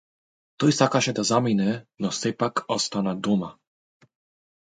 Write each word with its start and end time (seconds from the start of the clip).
Тој 0.61 0.71
сакаше 0.77 1.13
да 1.19 1.25
замине 1.31 1.67
но 2.07 2.11
сепак 2.21 2.63
остана 2.77 3.15
дома. 3.29 3.53